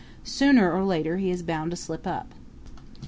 [0.23, 2.33] Sooner or later he is bound to slip up.